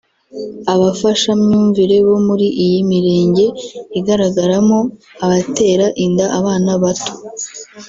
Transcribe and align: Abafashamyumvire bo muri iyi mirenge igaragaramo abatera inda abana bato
Abafashamyumvire 0.73 1.95
bo 2.07 2.17
muri 2.27 2.47
iyi 2.63 2.79
mirenge 2.89 3.45
igaragaramo 3.99 4.77
abatera 5.25 5.85
inda 6.05 6.25
abana 6.39 6.71
bato 6.83 7.13